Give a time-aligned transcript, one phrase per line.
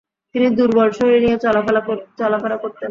[0.35, 1.37] তিনি দূর্বল শরীর নিয়ে
[1.43, 2.79] চলাফেরা করতেন।